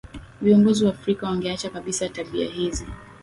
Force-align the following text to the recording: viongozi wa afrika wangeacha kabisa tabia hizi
viongozi 0.41 0.85
wa 0.85 0.91
afrika 0.91 1.25
wangeacha 1.27 1.69
kabisa 1.69 2.09
tabia 2.09 2.49
hizi 2.49 2.85